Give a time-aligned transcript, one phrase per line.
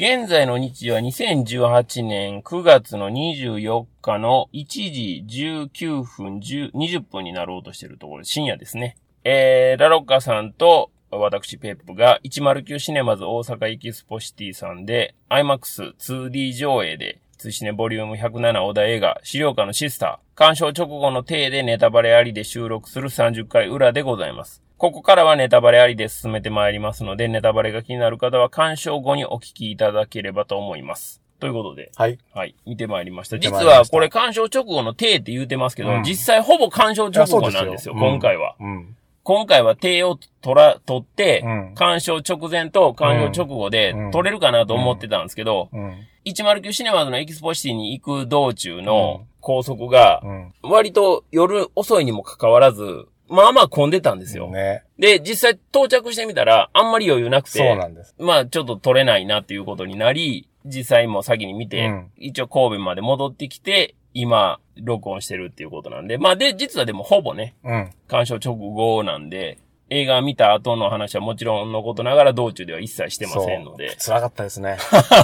[0.00, 8.96] 現在の日時は2018年9月の24日の1時19分10 20分になろうとしているところ、深夜ですね。
[9.24, 24.62] えー、ラロッカさんと私ペップが109シネマズ大阪エキスポシティさんで IMAX 2D 上映でツイシネボリューム107お題映画死霊館のシスター鑑賞直後の体でネタバレありで収録する30回裏でございます。
[24.76, 31.20] ここからはネタバレありで進めてまいりますので、ネタバレが気になる方は鑑賞後にお聞きいただければと思います。
[31.40, 32.18] ということで、はい。
[32.32, 33.38] はい、見てまいりました。
[33.38, 38.56] 実はこれ鑑賞直後の体って言うてますけど、うん実際ほぼ鑑賞直後なんですよ、いやそう今回は。
[38.60, 38.96] うん。
[39.24, 45.94] 今回は手を取ら、取って、うん鑑賞直前と鑑賞直後でうん取れるかなと思ってたんですけど、うん。
[46.32, 50.52] 109シネマズのエキスポシティに行く道中の高速がう、ん。
[50.62, 54.48] 割と夜遅いにもかかわらず、まあまあ混んでたんですよ。
[54.50, 54.84] ね。
[54.98, 58.14] で、実際到着してみたら、あんまり余裕なくて、そうなんです。
[58.18, 67.90] まあちょっと撮れないなっていうことになり、実際もう先に見て、うん一応神戸まで戻ってきて、今、録音してるっていうことなんで、まあで、実はでもほぼね、うん。
[68.08, 69.58] 鑑賞直後なんで、
[69.90, 74.76] 映画見た後の話はもちろんのことながら道中では一切してませんので、辛かったですね。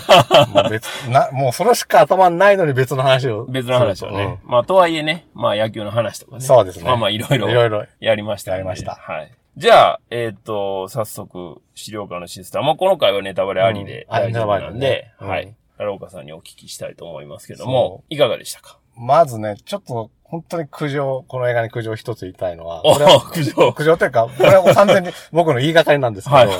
[0.54, 3.44] もう別、な、もうそれしか頭にないのに別の話を。
[3.46, 4.38] 別の話をね。
[4.44, 6.40] まあとはいえね、まあ野球の話とかね。
[6.40, 7.86] そうですねまあまあいろいろいろいろ。
[8.00, 9.32] やりましたやりましたはい。
[9.56, 12.64] じゃあ、えっ、と、早速、資料館のシステム。
[12.64, 15.54] まあこの回はネタバレありで大丈夫なんで、うんはい。
[15.78, 18.78] ラローカさんにお聞きしたいと思いますけどもそ、いかがでしたか？
[18.96, 23.72] まずね、ちょっと、本当に苦情、この映画に苦情一つ言いたいのは、おこれは苦情。
[23.72, 26.48] 苦情というか、これはもう完全に 僕の言いがかりなんですけど、はい。
[26.48, 26.54] は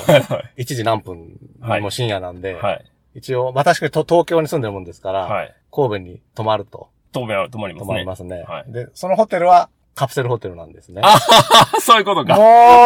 [0.57, 0.63] い。
[0.63, 2.85] 1時何分、はいもう深夜なんで、はい。
[3.15, 5.53] 一応、私がと東京に住んでるもんですから、はい。
[5.71, 7.87] 神戸に泊まると、当面は止まりますね。
[7.87, 8.43] 泊まりますね。
[8.47, 11.01] はいで、そのホテルはカプセルホテルなんですね。
[11.03, 11.17] あ
[11.79, 12.37] そういうこともうか。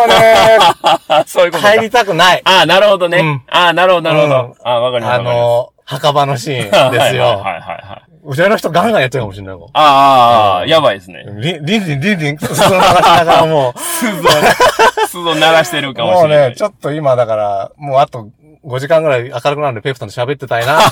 [0.08, 0.58] ね、
[1.26, 1.74] そういうことか。
[1.74, 2.42] 帰りたくない。
[2.46, 3.20] あなるほどね。
[3.20, 4.56] うんあなるほど、なるほうんど。
[4.64, 5.20] あわかります。
[5.20, 7.24] あの、墓場のシーンですよ。
[7.24, 8.09] はいはいはいはい。
[8.24, 9.70] 後ろの人ガンガンやってるかもしれないもん。
[9.74, 11.26] ああ、やばいですね。
[11.40, 14.30] リン、リンリン、リンリン、その流しながらも鈴を、
[15.08, 16.50] 鈴を鳴らしてるう、かももうしれない。
[16.50, 18.30] ね、ちょっと今だから、もうあと
[18.66, 20.80] 5時間ぐらい明るくなるんでペプさんと喋ってたいな。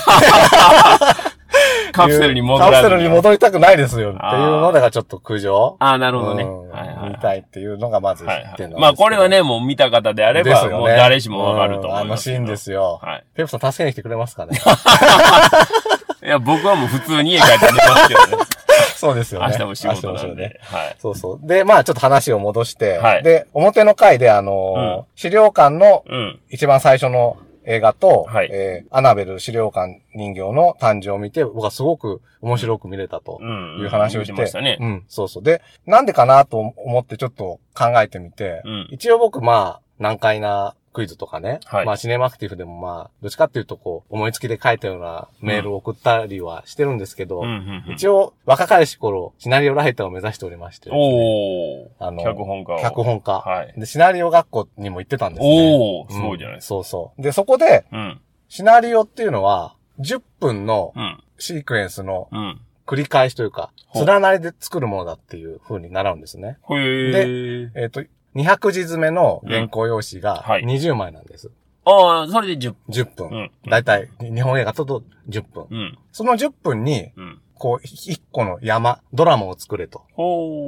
[1.92, 4.10] カプセルに戻らずカプセルに戻りたくないですよ。
[4.10, 5.78] っていうのがちょっと苦情。
[5.80, 6.44] ああ、なるほどね。
[6.44, 8.72] うんはいはい見たいっていうのがまずはい一点。
[8.78, 11.92] まあこれはね、もう見た方であれば、もう誰しもわかると思い。
[11.92, 13.00] うんあのシーンですよ。
[13.02, 13.24] はい。
[13.36, 14.60] ペプさん助けに来てくれますかね
[16.28, 18.44] いや、僕はもう普通に家帰って寝ますけどね。
[18.98, 19.48] そうですよね。
[19.52, 20.60] 明日も仕事なんで。
[20.62, 20.96] はい。
[21.00, 21.48] そうそう。
[21.48, 26.40] で、まあちょっと話を戻して、はいで、表の回であのー資料館のうん。
[26.50, 33.80] 一番最初の映画と、はいえーアナベル資料館人形の誕生を見て、僕はすごく面白く見れたとうん。
[33.82, 34.78] いう話をして、言ってましたね。
[34.82, 35.44] うん、そうそう。
[35.44, 47.94] で、なんでかなと思ってちょっと考えてみて、うん一応僕まあ、難解なクイズとかね、はいまあシネマクティブでもまあ、どっちかっていうとこう、思いつきで書いたようなメールを送ったりはしてるんですけど、うんうんうん。
[47.94, 51.88] 一応若かりし頃、シナリオライターを目指しておりましてね、おー。
[52.00, 52.82] あの脚本家を。
[52.82, 53.34] 脚本家。
[53.34, 53.80] はい。
[53.80, 55.78] で、シナリオ学校にも行ってたんですね。
[55.78, 56.68] おー、すごいじゃないですか。
[56.70, 57.22] そうそう。
[57.22, 58.20] で、そこで、うん。
[58.50, 61.24] シナリオっていうのは、10分のうん。
[61.38, 62.60] シークエンスのうん。
[62.88, 66.58] 繰り返しというか、連なりで作るものだっていう風に習うんですね。
[66.70, 67.72] へー。
[67.76, 68.02] えっ、と、
[68.44, 71.52] 200字詰めの原稿用紙がうんはい20枚なんです。
[71.86, 73.28] ああ、それで10 10分。
[73.30, 75.66] うんだいたい日本映画だと10分。
[75.70, 75.98] うん。
[76.12, 77.42] その10分に、うん。
[77.60, 80.04] こう、1個の山、ドラマを作れと。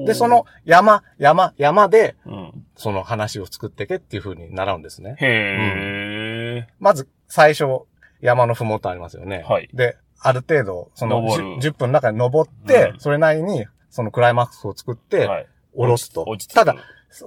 [0.07, 2.65] で、その、山、山、山で、うん。
[2.75, 5.15] その話を作ってけっていう風に習うんですね。
[5.19, 7.81] へまず、最初、
[8.21, 9.45] 山のふもとありますよね。
[9.47, 14.97] はいで、ある程度、その登る 10, 10分の中に登って、うんそれなりに、そのクライマックスを作っー。
[14.97, 15.47] て、はい。
[15.75, 16.23] 下ろすと。
[16.27, 16.75] 落ち着くただ、、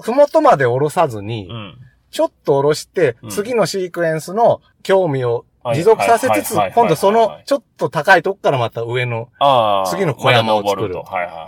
[0.00, 1.78] ふもとまで下ろさずに、うん。
[2.10, 9.28] ちょっと下ろして、うん次のシークエンスの興味をはい持続させつつ今度そのちょっと高いとこからまた上の。
[9.86, 10.94] 次の小山を作る。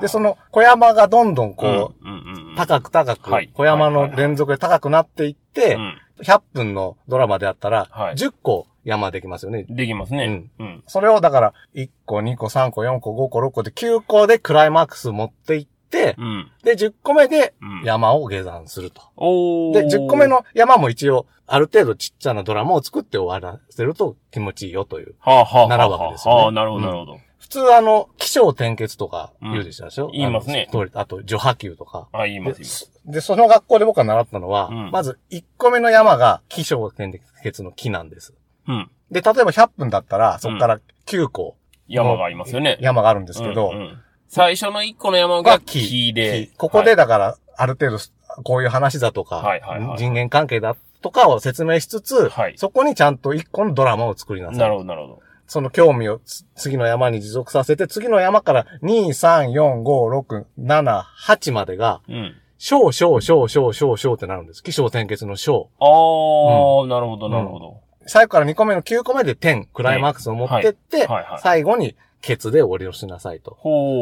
[0.01, 2.57] で、その小山がどんどんこう。
[2.57, 5.99] 高く高くはい、小山の連続で高くなっていってう、ん。
[6.23, 9.65] 100分のドラマであったらはい、10個山できますよね。
[9.69, 10.45] できますね。
[10.59, 10.85] うん。
[10.87, 15.74] それをだから、1個、2個、3個、4個、5個、6個で9個でクライマックス持っていって、
[16.19, 16.51] うん。
[16.63, 17.83] で、10個目でうん。
[17.85, 19.03] 山を下山すると。
[19.17, 19.75] おー。
[19.75, 25.15] で、10個目、の山も一応、ある程度ちっちゃなドラマを作って終わらせると気持ちいいよという。
[25.21, 25.69] はあ、はあ、はあ。
[25.69, 27.19] 習うわけですよねはあ、なるほど、なるほど。
[27.39, 32.09] 普通あの、気象転結とか言うでしたでしょ、ん言いますねあと、除波球とか。
[32.13, 33.13] あ、言いま、です言います。
[33.13, 38.35] で、その学校で僕が習ったのは、うんまず1個目の山が気象転結の木なんです。
[38.67, 38.91] うん。
[39.11, 41.57] で、例えば100分だったら、そこから9個
[41.87, 42.79] 山がありますよね。
[42.81, 43.99] 山があるんですけど、うんうん
[44.35, 46.49] 最初の1個の山がが木木で。
[46.51, 47.99] 木ここでだから、ある程度、
[48.43, 54.59] こういう話だとか、はいはいはい人間関係だとかを説明しつつ、はいそこにちゃんと一個のドラマを作りなさい。
[54.59, 55.23] なるほど、なるほど。
[55.47, 62.35] その興味をつ次の山に持続させて、次の山から2、3、4、5、6、7、8までが、うん。
[62.59, 64.65] 小、小、小、小、小、小ってなるんです。
[64.65, 65.71] 気象転結の小。
[65.79, 67.81] あー、なるほど、なるほど。
[68.07, 73.59] 最後から2個目の9個目で点、クライマックスを持ってって、はいはいはい最後にケツで折り押しなさいと。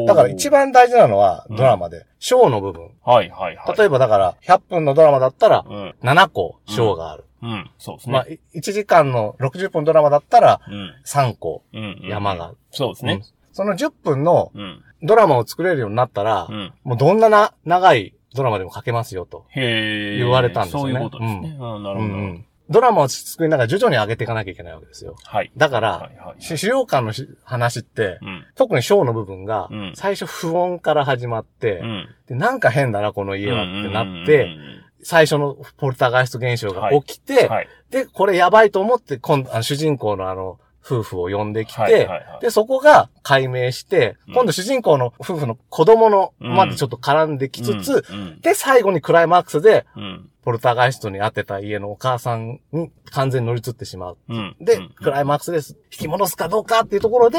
[0.07, 0.49] だから一。
[0.49, 2.91] 番大事なのは、うんドラマで、小の部分。
[3.03, 3.77] はいはいはい。
[3.77, 5.95] 例えばだから、100分のドラマだったら、うん。
[6.01, 7.25] 7個小がある。
[7.41, 7.69] うん。
[7.77, 8.13] そうですね。
[8.13, 10.93] まあ、い1時間の60分ドラマだったら、うん。
[11.05, 11.99] 3個うん。
[12.03, 12.57] うん山がある。
[12.71, 13.13] そうですね。
[13.13, 13.23] うん
[13.55, 14.81] その10分のうん。
[15.03, 16.73] ドラマを作れるようになったら、うん。
[16.83, 19.45] もうどんなな長いドラマでも書けますよと。
[19.53, 21.57] 言われたんですよねそういうことですね。
[21.59, 22.43] うん、なるほど。
[22.69, 25.15] ドラマを作りながら徐々に上げていかなきゃいけないわけですよ。
[25.23, 25.51] はい。
[25.57, 26.41] だから、はいはい。
[26.41, 28.45] し資料館のし話って、うん。
[28.55, 32.07] 特に小の部分がうん、最初不穏から始まって、うん。
[32.27, 34.55] でなんか変だな、この家はってなっうんて、
[35.03, 37.67] 最初のポルターガイスト現象が起きて、うんうんうんはい。
[37.91, 48.41] で、これやばいと思って、今度、あの主人公のあの、夫婦を呼んできて、はいはいはいで、そこが解明して、うん今度主人公の夫婦の子供のうんまでちょっと絡んできつつ、うん。
[48.41, 50.29] で、最後にクライマックスで、うん。
[50.43, 54.17] ポルターガイストに当てた家のお母さんに完全に乗り移ってしまう。
[54.27, 54.55] うん。
[54.59, 55.77] で、うんクライマックスです。
[55.91, 57.37] 引き戻すかどうかっていうところで、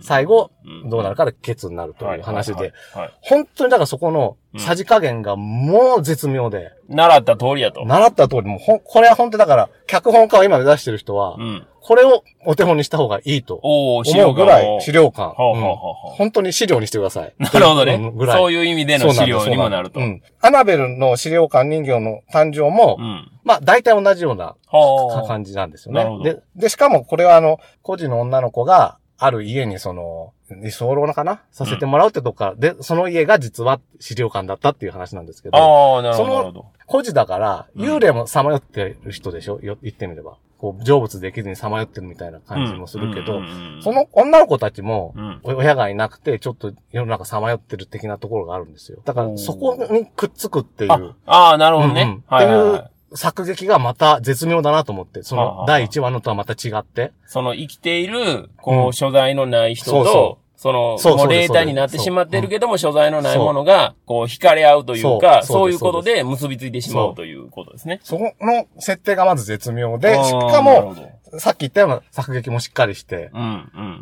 [0.00, 2.72] 最後、うんどうなるかでケツになるという話で、。
[3.20, 7.84] 本当にだからそこのさじ加減がもう絶妙で、習った通りやと。
[7.84, 11.66] 習った通り、もうこれは本当だから、脚本家を今目指してる人はう、ん。
[11.84, 13.60] これをお手本にした方がいいと
[14.04, 15.34] 資料思うぐらい資料館。
[15.36, 17.34] 本当に資料にしてください。
[17.38, 18.24] なるほどねうんぐ。
[18.24, 18.36] らい。
[18.38, 20.00] そういう意味での資料にもなると。
[20.00, 20.22] そうなん。
[20.40, 23.30] アナベルの資料館人形の誕生も、うん。
[23.44, 25.26] まあ大体同じようなはあ。
[25.26, 26.06] 感じなんですよね。
[26.22, 30.32] で、で、しかもこれはあの、孤児の女の子が、ある家にその、
[30.64, 31.42] 居候かな？
[31.52, 36.72] させてもらうってとこから、で、その家が実は資料館だったっていう話なんですけど、ああ、なるほど、その。
[36.86, 39.60] 孤児だから、うん幽霊もさまよってる人でしょ？
[39.60, 40.38] よ言ってみれば。
[40.62, 43.42] こう、成仏できずにさまよってるみたいな感じもするけど、
[43.80, 45.12] その女の子たちも、
[45.42, 49.02] 親がいなくて、ちょっと世の中さまよってる的なところがあるんですよ。
[49.04, 50.92] だから、そこにくっつくっていう。
[50.92, 53.16] あ、ああ、なるほどねっていうはい。
[53.16, 57.12] 作劇がまた絶妙だなと思って、その第1話のとはまた違って。
[57.26, 67.98] その生きている、こうんう、所在のない人と、その、そうもう霊体になってしまってるけども、所在のないものが、こう、惹かれ合うというか、そういうことで結びついてしまそううということですね。
[68.04, 70.94] そこの設定がまず絶妙で、しかも、
[71.36, 73.32] さっき言ったような作劇もしっかりして。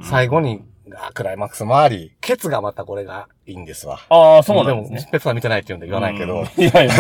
[0.02, 0.60] 最後に、
[0.96, 3.98] あクライマックスもあり、ケツがまたこれがいいんですわ。
[4.08, 5.00] ああ、そうなんですね。
[5.00, 6.40] も、ペッパー見てないって言うんで言わないけど。
[6.40, 6.44] うん。
[6.62, 6.94] いやいや、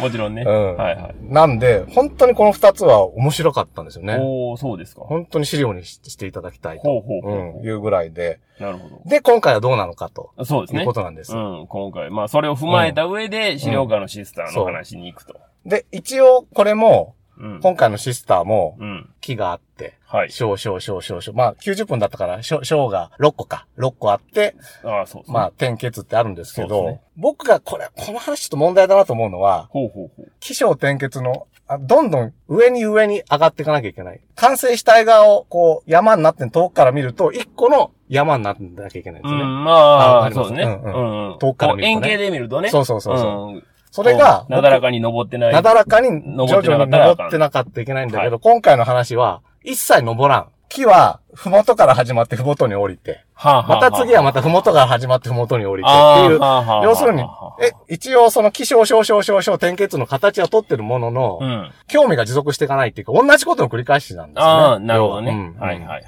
[0.00, 0.42] もちろんね。
[0.46, 1.14] うんはいはい。
[1.22, 4.18] なんで、本当にこの二つは面白かったんですよね。
[4.20, 5.02] おー、そうですか。
[5.02, 6.82] 本当に資料にししていただきたいと。
[6.82, 8.40] ほうほうほううん、いうぐらいで。
[8.58, 10.30] なるほで、今回はどうなのかと。
[10.36, 10.44] ど。
[10.44, 10.92] そうですねいうこ。
[10.92, 11.34] となんです。
[11.34, 12.10] うん、今回。
[12.10, 15.34] まあ、それを踏まえた上で、資料館のシスターの話に行くと。
[15.64, 17.60] で、一応、これも、うん。
[17.60, 19.10] 今回のシスターも、うん。
[19.20, 20.30] 木があって、はい。
[20.30, 21.32] 小小小小小。
[21.32, 23.66] まあ、90分だったから、小小が6個か。
[23.78, 24.54] 6個あって、
[24.84, 25.28] ああ、そうね。
[25.28, 30.32] まあ、点結ってあるんですけど、ね僕がこれ、この話ちょっと問題だなと思うのは、ほうほうほう。
[30.40, 34.20] 気象点結の、あどんどん上に上に上がっていかなきゃいけない。
[34.34, 39.44] 完成した絵画を、こう、山になって遠くから見ると、一個の山になってなきゃいけないんですよね。
[39.44, 40.64] うん、まあ、ああそうですね。
[40.64, 41.38] ううんんうん。
[41.38, 42.70] 遠くから見るとね円形で見るとね。
[42.70, 43.64] そうそうそうそううん。
[43.90, 45.52] それが、なだらかに登ってない。
[45.52, 50.48] なだらかに徐登ってなか々に登ってなかったいけないんだけど、は今回の話は、一切登らん。
[50.68, 61.70] 木は、ふもとから始まってふもとに降りて、また次はまたふもとから始まってふもとに降りてあっていう、要するにはあ、え、一応その気象小小小小点結の形は取ってるものの、うん。
[61.88, 64.50] 興味が持続していかないっていうか、同じことの繰り返しなんですよね。
[64.50, 65.54] ああ、なるほどね。
[65.58, 66.04] はいはいはい。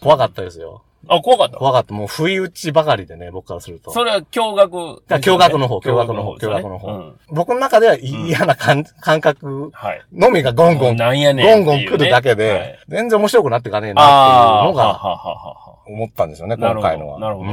[0.00, 0.82] 怖かったですよ。
[1.08, 1.56] あ、怖かった？
[1.56, 1.94] 怖かった。
[1.94, 3.92] もう不意打ちばかりでね、僕からすると。
[3.92, 7.12] それは驚愕だから驚愕の方、驚愕の方、驚愕の方。
[7.28, 10.02] 僕の中では嫌な感感覚はい。
[10.12, 15.00] のみがゴンゴン、なんやねんゴンゴン来るだけはいで、全然面白くなっていかねえなっていうのが
[15.86, 17.20] 思ったんですよね、今回のは。
[17.20, 17.50] なるほど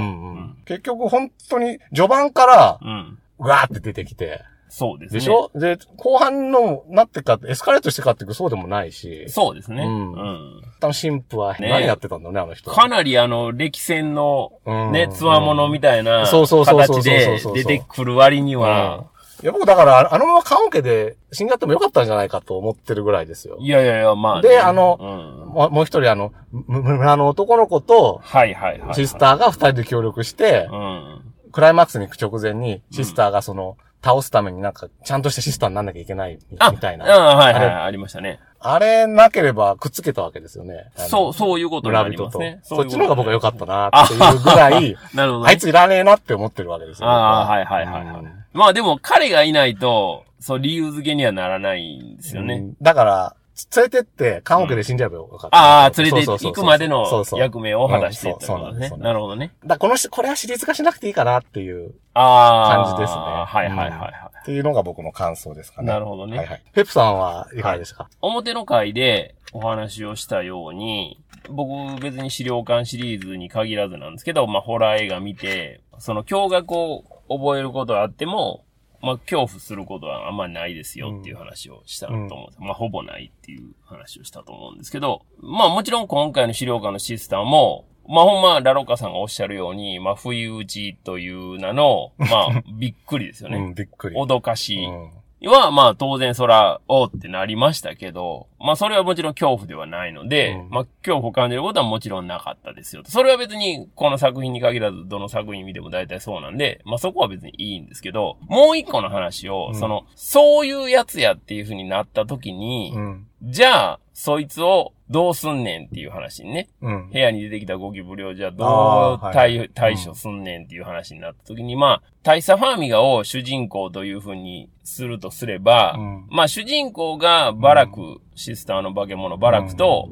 [0.66, 3.20] 結局本当に序盤から、うん。
[3.40, 4.42] うわーって出てきて、
[4.76, 5.20] そうですね。
[5.20, 5.52] でしょ？
[5.54, 9.84] で、後半のなってかエスカレートしてかっていうとそうでもないし、そうですね。
[9.84, 10.62] ううんん。
[10.80, 12.76] 多分神父はね何やってたんだろうね、あの人は。
[12.76, 19.06] かなりあの、歴戦のうんね、つわものみたいなそうそうそうそう形そうで出てくる割には、
[19.44, 23.58] いや、僕だから、あのまま棺桶で死んじゃってもよかったんじゃないかと思ってるぐらいですよ。
[23.60, 24.50] いやいやいや、まあね。
[24.50, 28.96] であのうんもう一人、あの、む村の男の子と、はいはいはい。
[28.96, 31.22] シスターが二人で協力して、うん。
[31.52, 37.06] クライマックスに行く直前に、シスターがその、倒すためになんか、ちゃんとしたシスターになんなきゃいけないみたいな。
[37.06, 38.40] うん、はいはい、ありましたね。
[38.60, 40.92] あれなければくっつけたわけですよね。
[40.96, 42.60] そう、そういうことになりますね。。
[42.64, 43.90] そっちの方が僕は良かったな。
[43.92, 45.50] なっていうぐらい、 なるほどね。
[45.50, 47.10] あいついらねえなって思ってるわけですよ。
[47.10, 48.26] ああ、僕はいはいはい。
[48.54, 52.56] まあでも彼がいないと、そう、理由付けにはならないんですよね。
[52.56, 53.36] うんだから、
[53.76, 55.58] 連れてって、棺桶で死んじゃえばよかった。
[55.58, 59.54] ああ、連れて行くまでの役目を果たしていったうんですそうなるほどね。
[59.66, 62.86] だこの人、これはシリーズ化しなくていいかなっていう、ああ。
[62.86, 65.86] 感じですねはいはいはいはっていうのが僕の感想ですかい。
[65.86, 65.92] ね。
[65.92, 66.38] なるほどね。
[66.38, 66.64] はいはい。
[66.74, 78.63] ペプさんはいかがでしたか、表の回でお話をしたように、僕別に資料館シリーズに限らずなんですけど、まあホラー映画見て、その驚愕を覚えることはあっても、
[79.04, 82.58] まあ恐怖することはあんまないですよっていう話をしたと思うんです。
[82.62, 93.58] まあほぼないっていう話をしたと思うんですけど、まあもちろん今回の資料館のシステムも、まあほんまラロッカさんがおっしゃるように、まあ不意打ちという名の、まあ びっくりですよね。
[93.58, 94.16] うん、びっくり。
[94.16, 95.12] 脅かし、うん
[95.48, 103.04] は、まあ当然そら、おーってなりましたけど、まあそれはもちろん恐怖ではないので、うんまあ恐怖を感じることはもちろんなかったですよ。
[103.06, 113.28] それは別にこの作品に限らずどの作品見ても大体そうなんで、まあそこは別にいいんですけど、もう一個の話を、うんその、そういうやつやっていう風になった時に、うん。
[113.44, 117.18] じゃあ、そいつをどうすんねんっていう話にね、うん部。
[117.18, 130.10] 屋に出てきたゴキブリをじゃあどうあーはい対,、対処すんねんっていう話になった時に、まあ、大佐ファーミガを主人公という風にするとすれば、うんまあ主人公がバラク、シスターの化け物バラクと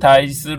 [0.00, 0.56] 対峙する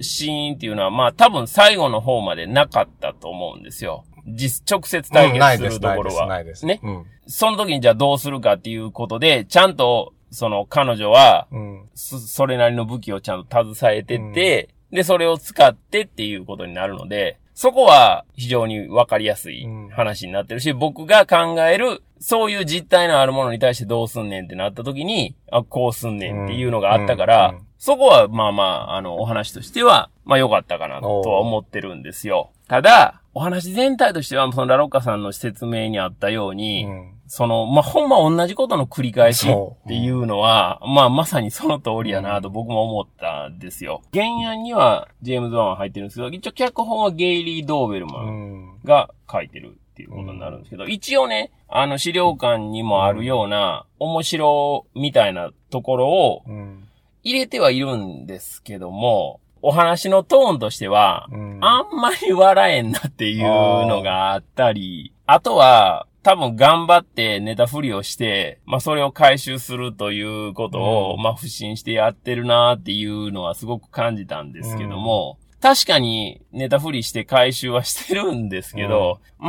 [0.00, 4.04] シーンっていうのは、まあ多分最後の方までなかったと思うんですよ。
[4.28, 6.26] 実、直接対決でするところは。
[6.26, 6.66] ないです。
[6.66, 6.80] ね。
[6.82, 7.06] うん。
[7.26, 11.88] その時にじゃあどうするかっていうことで、ちゃんと、その彼女は、うん。
[11.94, 19.88] そそれなりの武器をちゃんと携えてて、で、それを使ってっていうことになるので、そこは非常にわかりやすいうん。
[19.88, 27.56] 話になってるし、僕が考える、そういう実体のあるものに対してどうすんねんってなった時に、あ、こうすんねんっていうのがあったから、うん。
[27.56, 27.62] うん。
[27.78, 32.50] そこはまあまあ、あの、お話としては、まあ良かったかなとは思ってるんですよ。
[32.68, 39.52] ただ、お話全体としては、そのラロッカさんの説明にあったように、うんその、まあ、ほんま同じことの繰り返しっ
[39.88, 44.02] ていうのは、まあ、まさにその通りやなと僕も思ったんですよ。
[44.12, 48.78] 原案にはジェームズ・ワンは入ってるんですけど、一応脚本はゲイリー・ドーベルマうンん。
[48.84, 56.82] が書いてるっていうことになるんですけど、一応ね、あの資料館にもあるような面白みたいなところをうん。
[57.24, 61.58] 入れてはいるんですけども、お話のトーンとしては、うん。
[61.60, 63.42] あんまり笑えんなっていう
[63.86, 71.22] のがあったり、あとは、多分頑張ってネタ振りをして、まあそれを回収するということを、うん。
[71.22, 79.48] まあ不審してやってるなっていうのはすごく感じたんですけども、確かにネタ振りして回収はしてるんですけど、う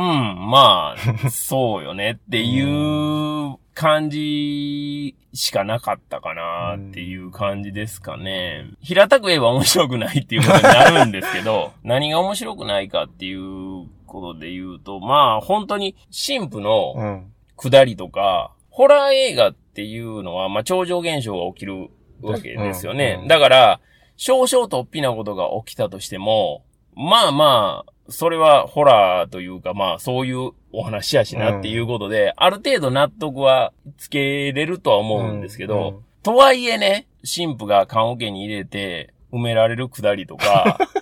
[0.50, 0.94] ま
[1.24, 8.70] あ、そうよねっていう感じしかなかったかなっていう感じですかね。
[8.82, 17.32] 平たく言えば面白くないっていうことになるんですけど、 何が面白くないかっていうことで言うと、まあ本当に神父のうん。
[17.56, 21.88] 下りとか、ホラー映画っていうのは、まあ超常現象が起きる
[22.22, 23.14] わけですよね。
[23.16, 23.80] うんうんだから、
[24.16, 40.78] 少々突飛なことが起きたとしても、まあまあ、それはホラーというか、まあそういうお話やしなっていうことで、ある程度納得はつけれるとは思うんですけど、うんとはいえね、神父が棺桶に入れて埋められる下りとか、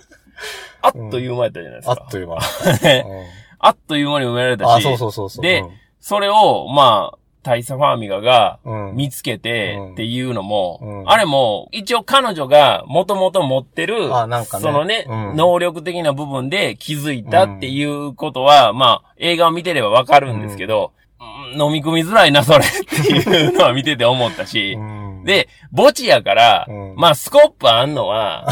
[0.81, 1.91] あっという間やったじゃないですか。
[1.91, 2.37] あっという間。
[3.59, 5.43] あっという間に埋められたし、あ、そうそうそうそう。
[5.43, 5.63] で
[5.99, 8.95] それを、まあ、大佐ファーミガがうん、うん。
[8.95, 21.06] 見つけてうんっていうのも、うんあれも、一応彼女がもともと持ってる、ねそのね、うん能力的な部分で気づいたっていうことは、まあ、映画を見てればわかるんですけど、うん
[21.53, 22.65] 飲み込みづらいな、それ。
[22.65, 26.95] っていうのは見てて思ったし、うん、で、墓地やから、うん。
[26.95, 28.47] まあ、スコップあんのは、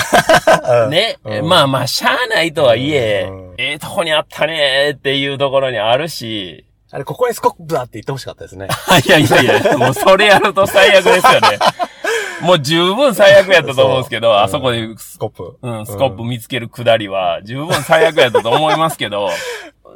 [0.86, 1.48] うん、ね、うん。
[1.48, 3.53] まあまあ、しゃあないとはいえ、うん。
[3.57, 8.67] ええとこにあったねーっていうところにあるし、あれ、ここにスコップだって言ってほしかったですね。
[9.05, 11.60] いやいやいや、もうそれやると最悪ですよね。
[12.41, 15.57] もう十分最悪やったと思うんですけど、あそこで、スコップ。
[15.62, 19.29] うん、スコップ見つけるくだりは十分最悪やったと思いますけど、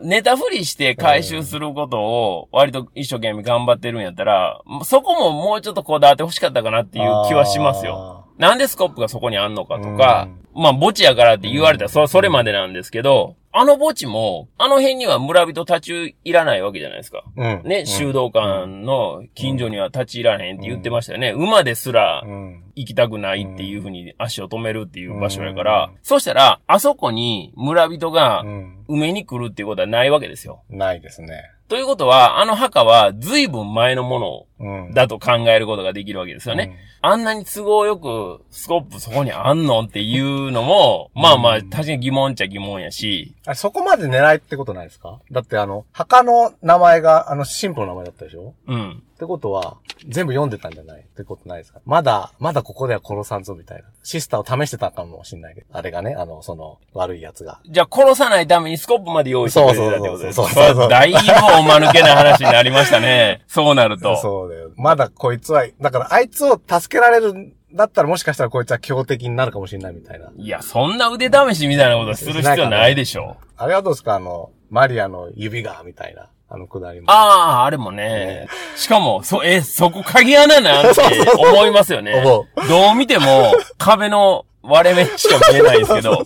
[0.01, 7.89] ネタ振りして回収することを割と一生懸命頑張ってるんやったら、そこももうちょっとこだわって欲しかったかなっていう気はしますよ。
[7.89, 8.25] よ。
[8.37, 10.29] なんでスコップがそこにあんのかとか、
[10.59, 17.23] まあ墓地やからって言われたらそそれまでなんですけど、あの墓地も、あの辺には村人立ち入らないわけじゃないですか。
[17.35, 17.61] うん。
[17.65, 21.31] ね、修道館の近所には立ち入らへんって言ってましたよね。
[21.31, 22.63] 馬ですらうん。
[22.75, 28.85] 行きたくないっていうふうに足を止めるっていう場所やかうらん、そしたら、あそこに村人がうん。
[28.87, 30.61] 埋めに来るっていうことはないわけですよ。
[30.69, 31.43] ないですね。
[31.69, 34.87] ということは、あの墓は随分前のもうん。
[34.89, 36.77] のだと考えることができるわけですよね。
[37.01, 45.19] あんなに都合よくスコップそこにあんのっていうのも、 まあまあ、うん確かに疑問っちゃ疑問やし、あれそこまで狙いってことないですか？
[45.31, 48.53] だってあの、墓の名前が、あの、神父の名前だったでしょ？
[48.67, 49.03] うん。
[49.19, 49.75] ってことは、
[50.07, 51.81] 全部読んでたんじゃないってことないですか？
[51.85, 53.83] まだ、まだここでは殺さんぞみたいな。
[54.01, 55.67] シスターを試してたかもしんないけど。
[55.73, 57.59] あれがね、あの、その、悪い奴が。
[57.69, 61.17] じゃあ殺さないためにスコップまで用意してくれてたってことですそうそうそうだいぶ
[61.59, 63.43] おまぬけな話になりましたね。
[63.49, 64.15] そうなると。
[64.21, 64.71] そうだよ。
[64.77, 70.31] まだこいつは、だからあいつを助けられるんだったらもしかしたらこいつは強敵になるかもしれないみたいな。
[70.37, 73.35] いや、そんな腕試しみたいなことする必要ないでしょ。
[73.57, 74.15] あれはどうですか？
[74.15, 76.29] あの、マリアの指が、みたいな。
[76.51, 77.11] あのくだりも。
[77.11, 78.47] ああ、あれもね。
[78.75, 81.01] しかも、そ、え、そこ鍵穴なんて
[81.37, 82.23] 思いますよね。
[82.25, 86.25] 思どう見ても壁の割れ目しか見えないんですけど。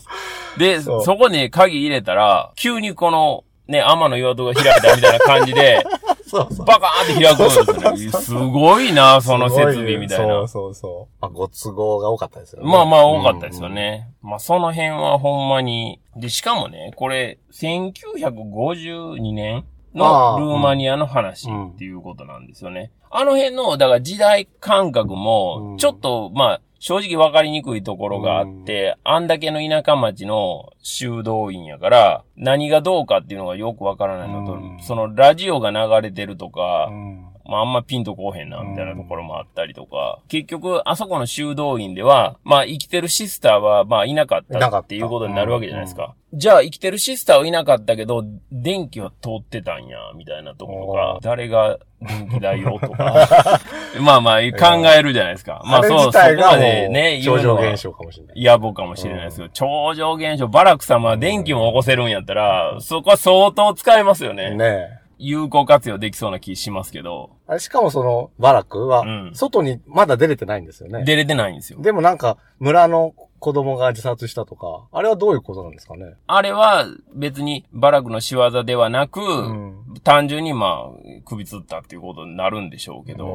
[0.58, 5.86] で、そこに鍵入れたら、急にこの、ね、天の岩戸が開いたみたいな感じで、
[6.26, 6.66] そうそう。
[6.66, 8.24] バカーって開くんですよね。
[8.24, 10.48] すごいな、その設備みたいなそう。
[10.48, 11.22] そうそう。
[11.22, 12.72] まあ、ご都合が多かったですよね。
[12.72, 14.08] まあまあ多かったですよね。
[14.22, 16.00] まあその辺はほんまに。
[16.16, 22.92] で、しかもね、これ、1952年のルーマニアの話っていうことなんですよね。
[23.12, 37.23] あの辺の、だから時代感覚うもん、ちょっと、まあ、正直わかりにくいところがあって、あんだけの田舎町の修道院やから、何がどうかっていうのがよくわからないのと、うんそのラジオが流れてるとか、うん。
[37.46, 46.16] まあ、あんまピンとこうへんな、みたいなところもあったりとか、結局、あそこの修道院では、まあ、生きてるシスターは、まあ、いなかったっていうことになるわけじゃないですか。
[46.34, 53.60] じゃあ、生きてるシスターはいなかったけど、電気は通ってたんや、みたいなところおがー、誰が電気代をとか、
[54.02, 55.62] まあまあ、考えるじゃないですか。
[55.66, 58.44] まあ、そう、そこまでね、超常言うのは現象かもしれない。
[58.44, 64.56] 野暮かもしれないですけど、超常現象、バラク様は電気も起こせるんやったら、そこは相当使えますよね。
[64.56, 65.03] ねえ。
[65.18, 71.04] 有効活用できそうな気しますけど、あれしかもその、バラクはうん、外にまだ出れてないんですよね。
[71.06, 71.82] 出れてないんですよ。
[71.82, 76.14] でもなんか、村の子供が自殺したとか、あれはどういうことなんですかね？
[76.28, 79.84] あれは別にバラクの仕業ではなく、ん。
[80.04, 83.30] 単純にまあ、首つったっていうことになるんでしょうけど、う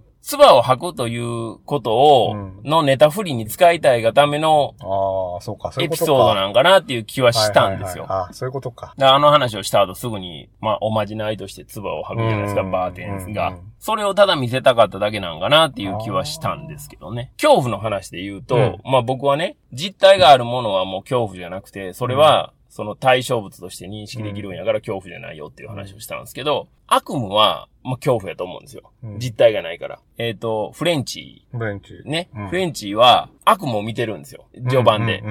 [0.00, 6.04] ん唾を吐くということを、うんのネタ振りに使いたいがためのああ、そうか、そういエうことか。
[6.04, 8.04] ピソードなんかなっていう気はしたんですよ。
[8.04, 8.94] はいはいはいあそういうことか。
[8.96, 13.60] であの話をした後すぐに、まあ、おまじないとして唾を吐くじゃないですか、うんバーテンがうん。
[13.78, 17.32] それをただ見せたかっただけなんかなっていう気はしたんですけどね。
[17.36, 28.90] 恐怖の話で言うと、うんまあ僕はね、実体があるものはもう恐怖じゃなくて、それは、その対象物として認識できるんやから恐怖じゃないよっていう話をしたんですけど、悪夢は、まあ恐怖やと思うんですよ。
[29.04, 30.00] うん実体がないから。
[30.18, 32.02] えっ、と、フレンチ、ブレンチ。
[32.04, 34.46] ね、うんフレンチは悪夢を見てるんですよ。
[34.54, 35.22] 序盤で。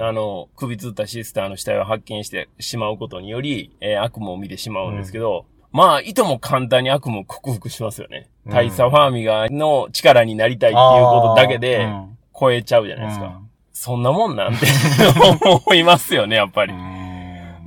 [0.00, 8.28] あの、首つったシスターの死体を発見してしまうことにより、えー悪夢を見てしまうんですけど、まあ、いとも簡単に悪夢を克服しますよね。
[8.44, 11.88] うん大佐ファーミガーの力になりたいっていうことだけで
[12.38, 13.40] 超えちゃうじゃないですか。
[13.82, 14.64] そんなもんなんて
[15.44, 16.72] 思いますよね、やっぱり。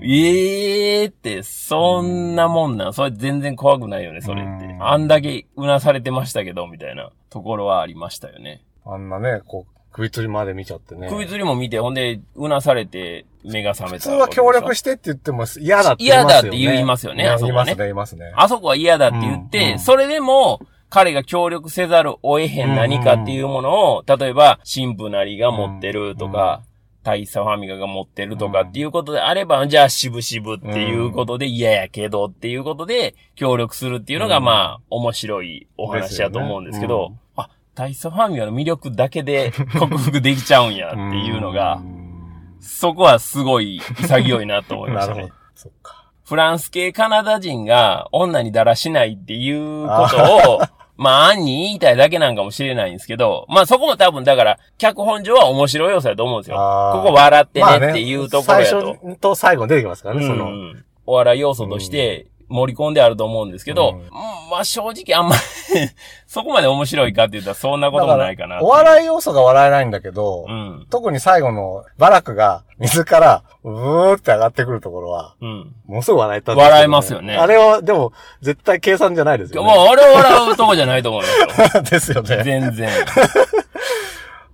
[0.02, 2.94] ええーって、そんなもんなん。
[2.94, 4.78] それ全然怖くないよね、それってう。
[4.78, 8.64] んあんだけうなされてましたけど、みたいなところはありましたよね。
[8.86, 11.10] あんなね、こう、首吊りまで見ちゃってね。
[11.10, 14.04] 首吊りも見て、ほんで、うなされて目が覚めた。
[14.04, 17.26] 普通は協力してって言っても嫌だって言い嫌ますよね。
[17.26, 18.34] だって言いますよねあそこはね言いますね、言いますね。
[18.38, 20.62] あそこは嫌だって言って、うんうんそれでも、
[20.96, 26.64] 彼が協力せざるを得へん何かっていうものを、例えば、神父なりが持ってるとか、
[27.04, 34.46] 大佐ファミガが持ってるとかっていうことであれば、じゃあ、渋々っていうことで嫌やけどっていうことで、協力するっていうのが、うん。
[34.46, 42.56] まあ、面白いお話だと思うんですけど、あ、大佐ファミガの魅力だけで 克服できちゃうんやっていうのがう、ん。
[42.62, 45.20] そこはすごい潔いなと思いましたね。
[45.24, 45.42] なるほど。。
[45.56, 46.06] そっか。
[46.24, 56.58] フランス系カナダ人が女にだらしないっていうことを、まあ、暗に言いたいだけなんかもしれないんですけど、まあそこも多分だから、脚本上は面白い要素だと思うんですよ。
[56.58, 58.82] ここ笑ってまあねっていうところやと。
[58.82, 60.46] 最初と最後に出てきますからね、その。
[60.46, 64.10] うんお笑い要素として盛り込んであると思うんですけど、うんうん
[64.50, 65.42] まあ正直あんまり
[66.28, 70.88] そこまで面白いかって言ったらそんなこともないかなお笑い要素が笑えないんだけど、うん。
[70.90, 75.74] 特に最後のバラクが 水からうーって上がってくるところは、うん。
[75.88, 79.90] ものすごい笑えたんですけど笑えますよねあれは、でも、絶対計算じゃないですよまあ、ね。
[79.90, 81.30] あれは笑うとこじゃないと思いま
[81.68, 81.82] すよ。
[81.90, 82.44] ですよね。
[82.44, 82.90] 全然。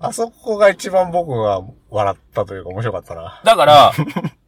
[0.02, 3.42] あそこが一番僕が笑ったというか面白かったな。
[3.44, 3.92] だから、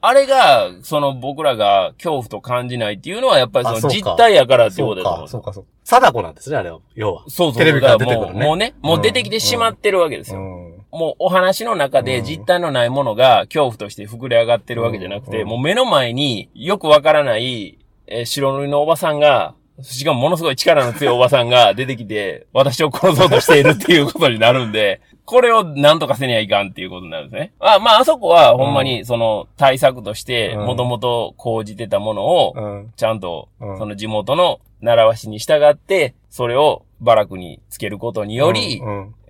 [0.02, 5.26] あれが、その僕らが恐怖と感じないっていうのはやっぱりそのあそうか実体やからっていうそうことだと思う、。
[5.26, 5.70] かそうか、そうか。
[5.84, 6.80] 貞子なんですね、あれは。
[6.96, 7.24] 要は。
[7.28, 7.58] そうそう。
[7.58, 8.40] テレビから出てくだるね。
[8.40, 10.40] らもうもうね、もう出てきてしまってるわけですよ。
[10.40, 10.84] うん。
[10.92, 27.54] もうお話の中で実体のないものが恐怖として膨れ上がってるわけじゃなくて、うんもう目の前によくわからない、えー白塗りのおばさんが、しかもものすごい力の強いおばさんが出てきて、 私を殺そうとしているっていうことになるんで、これをなんとかせにはいかんっていうことになるんですね。
[27.60, 30.66] あまあ、あそこはほんまにその対策として、うん。
[30.66, 32.94] もともと講じてたものを、うん。
[32.96, 33.78] ちゃんとう、ん。
[33.78, 38.82] その地元の習わしに従って、それをバラクにつけることにより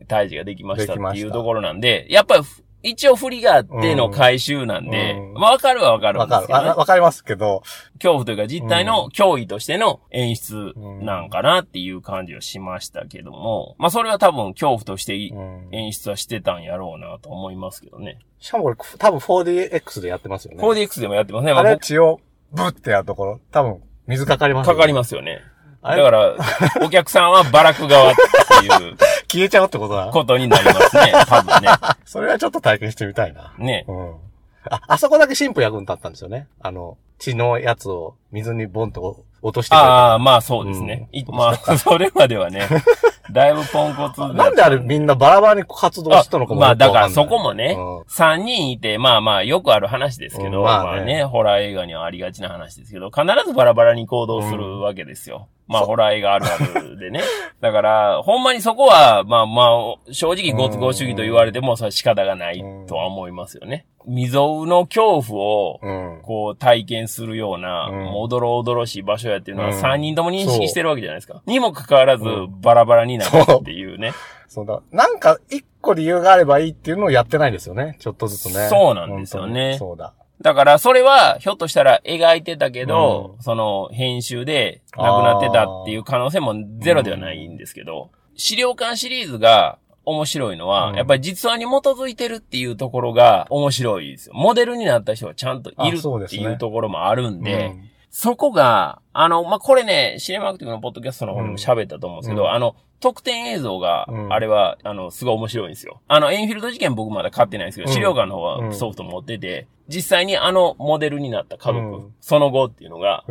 [0.08, 6.42] 退治ができましたっていうところなんで、やっぱりふ一応振りがあっての回収なんで、うんまあわかるはわかるんわかる。
[6.42, 7.64] ですけど、ねわ、わかりますけど、
[7.96, 15.16] 恐怖というか実態の脅威としての演出なんかなっていう感じはしましたけども、まあそれは多分恐怖として
[15.72, 18.20] 演出はしてたんやろうなと思いますけどね。
[18.40, 20.62] しかもこれ、多分 4DX でやってますよね。
[20.62, 21.54] 4DX でもやってますね。
[21.54, 22.20] まあれ、血を
[22.52, 24.96] ブってやるところ、多分、水かかりますかかりす。
[24.96, 25.40] ますよね。
[25.84, 26.36] だから、
[26.82, 28.16] お客さんはバラク側っ
[28.62, 28.96] ていう
[29.30, 30.08] 消えちゃうってことだ。
[30.08, 31.14] ことになりますね。
[31.28, 31.70] 多分ね。
[32.06, 33.54] それはちょっと体験してみたいな。
[33.58, 33.84] ね。
[33.88, 34.12] うん。
[34.70, 36.48] あ、あそこだけ神父役に立ったんですよね。
[36.62, 41.10] あの、血のやつを水にボンと落としてああ、まあそうですね。
[41.12, 42.68] いまあ、それまではね、
[43.32, 55.48] だいぶポンコツなんであれみんなバラバラに活動したのかもまあだからそこもねうん、三人いて、まあまあよくある話ですけど、うんまあねまあね、ホラー映画にはありがちな話ですけど、必ずバラバラに行動するわけですよ。
[55.68, 57.22] まあホラー映画あるあるでね。
[57.62, 63.86] だから、ほんまにそこは、まあまあ、正直ご都合主義と言われても、それは仕方がないとは思いますよね。
[64.08, 66.22] 未曾有の恐怖を、うん。
[66.24, 71.42] こう体験するような、おどろおどろしい場所やっていうのはうん3人とも認識してるわけじゃないですか。
[71.46, 72.24] にもかかわらず
[72.62, 74.14] バラバラになるっていうね。
[74.48, 74.82] そうだ。
[74.92, 77.98] なんか、一個理由があればいいっていうのをやってないですよね。
[78.00, 78.68] ちょっとずつね。
[78.70, 80.14] そうなんですよねそうだ。
[80.42, 90.96] だからそれはひょっとしたら描いてたけど、その編集で亡くなってたっていう可能性もゼロではないんですけど、資料館シリーズが面白いのは、うん。
[90.96, 94.34] やっぱり実話に基づいてるっていうところが面白いですよ。
[94.36, 96.42] モデルになった人がちゃんといるあそうですね。
[96.42, 102.50] っていうところもあるんで、うんそこが、あの、まあ、これね、シネマアクティブのポッドキャストの方でも喋ったと思うんですけど、うん。
[102.52, 104.32] あの、特典映像がう、ん。
[104.32, 106.00] あれは、あの、すごい面白いんですよ。
[106.08, 107.94] あの、エンフィールド事件僕まだ買ってないんですけど、うん。
[107.94, 108.68] 資料館の方うん。
[108.68, 112.14] はソフト持ってて、実際にあのモデルになった家族、うん。
[112.22, 113.24] その後っていうのが、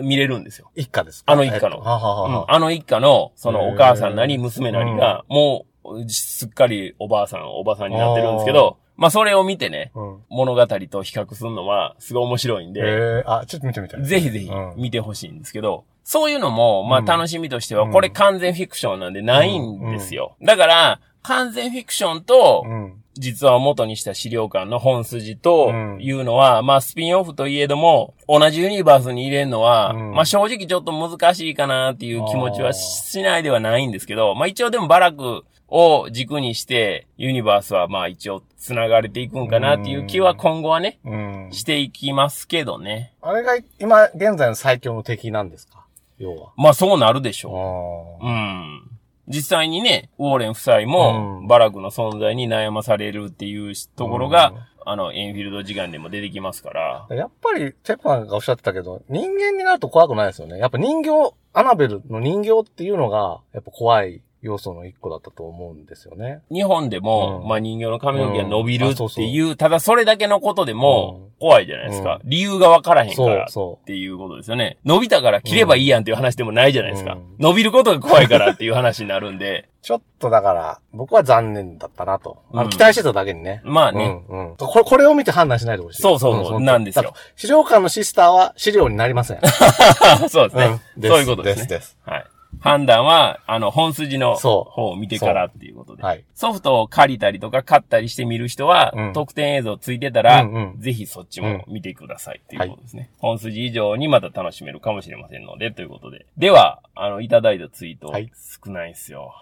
[0.00, 0.70] 見れるんですよ。
[0.76, 1.32] 一家ですか？
[1.32, 1.76] あの一家の。
[1.76, 10.18] えっとはははあの一家の、そのお母さんなり娘なりが、もう、すっかりおばあさん、おばさんになってるんですけど、まあ、それを見てね、うん。
[10.28, 12.84] 物語と比較するのは、すごい面白いんで、え
[13.20, 14.04] えあ、ちょっと見てみたい。
[14.04, 14.74] ぜひぜひうん。
[14.76, 17.04] 見てほしいんですけど、そういうのも、まあうん。
[17.06, 17.92] 楽しみとしては、うん。
[17.92, 20.36] これ完全フィクションなんでないんですよ。
[20.42, 23.02] だから、完全フィクションと、うん。
[23.14, 25.98] 実は元にした資料館の本筋とうん。
[26.02, 30.12] いうのは、まあスピンオフといえども、同じユニバースに入れるのは、うん。
[30.12, 41.48] まあ正直ちょっと難しいかなっていう気持ちはしないではないんですけど、まあ一応でもバラクを軸にして、ユニバースはまあ一応繋がれていくんかなっていう気は今後はね、うん。
[41.52, 43.14] していきますけどね。
[43.22, 45.86] あれが今、現在の最強の敵なんですか？
[46.18, 46.52] 要は。
[46.56, 48.26] まあそうなるでしょう。
[48.26, 48.90] あうん。
[49.28, 54.52] 実際にね、ウォーレン夫妻もうん、バラクの存在に悩まされるっていうところが、
[54.84, 57.06] あの、エンフィールド時間でも出てきますから。
[57.08, 57.14] あ。
[57.14, 60.58] やっぱり、テッパンがおっしゃってたけど、人間になると怖くないですよね。
[60.58, 66.40] やっぱ人形、アナベルの人形っていうのが、やっぱ怖い要素の一個だったと思うんですよね。
[66.50, 72.20] 日本でも、うんまあ人形の髪の毛が伸びるうんあそうっていう、ただそれだけのことでもうん怖いじゃないですか。
[72.24, 74.78] 理由がわからへんかそうら、っそていうことですよね。
[74.84, 77.14] 伸びたから切ればいいやんっていう話でもないじゃないですか。
[77.14, 79.68] うん伸びることが怖いからっていう話になるんで、う。
[79.82, 82.36] ちょっとだから、僕は残念だったなと。
[82.52, 83.62] あのうん期待してただけにね。
[83.64, 84.56] まあね、うんうん。
[84.56, 86.02] これ、これを見て判断しないでほしい。
[86.02, 89.40] そうそうそうなんですよ資料館のシスターは資料になりません。
[90.28, 91.66] そうですね、うんそういうことですね。
[91.66, 91.96] です。
[92.04, 92.24] はい。
[92.58, 96.02] 判断は、あの、本筋の方を見てからっていうことで。
[96.02, 96.24] はい。
[96.34, 103.10] ソフトを借りたりとか買ったりして見る人は、うん特典映像ついてたら、うんうんぜひそっちも見てくださいっていうことですね。
[103.18, 106.26] 本筋以上にまた楽しめるかもしれませんので、ということで。
[106.36, 108.30] では、あの、いただいたツイート、はい
[108.64, 109.34] 少ないんすよ。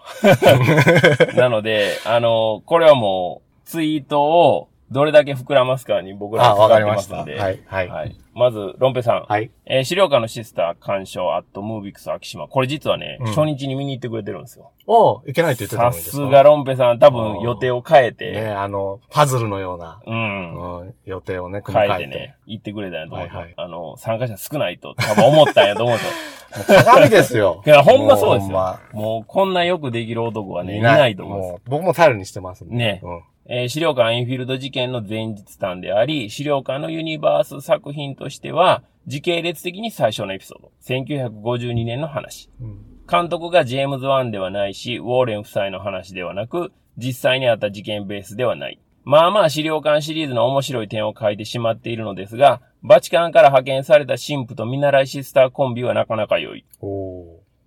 [1.35, 7.17] なので、あの、これはもう、ツイートをどれだけ膨らますかに僕らあ、はかかわかりました。
[7.17, 7.59] はい。
[7.65, 7.87] はい。
[7.87, 8.15] はい。
[8.33, 9.25] まず、ロンペさん。
[9.27, 9.51] はい。
[9.65, 12.47] えー資料館のシスター鑑賞アットムービックス秋島。
[12.47, 14.71] これ実はね、うん初日に見に行ってくれてるんですよ。
[14.87, 16.23] おいけないって言ってたのさにですか？
[16.25, 20.79] すがロンペさん、多分予定を変えて、ね、あの、パズルのような、うん。
[20.81, 22.03] うん、予定をね、組み変替えて。
[22.05, 26.03] えてね、行ってくれたんやと思うと、はいはいあの、参加者少ないと多分思ったんやと思うと。
[26.83, 27.61] 鏡ですよ。
[27.67, 28.57] いや、ほんまそうですよ。
[28.57, 33.21] もほんまもう、こんなよくできる男はね、いないと思う僕も頼りにしてますんでねうん。
[33.51, 40.71] えー資料館エンフィールド事件の前日談であり、資料館のユニバース作品としては、時系列的に最初のエピソード。
[40.83, 42.51] 1952年の話。
[42.61, 48.79] うん監督がジェームズ・ワンではないし、ウォーレン夫妻の話ではなく、実際にあった事件ベースではない。
[49.03, 56.65] まあまあ資料館シリーズの面白い点を書いてしまっているのですが、バチカンから派遣された神父と見習いシスターコンビはなかなか良い。